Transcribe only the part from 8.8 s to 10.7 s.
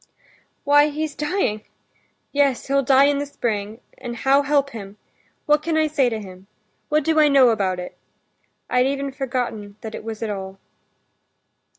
even forgotten that it was at all."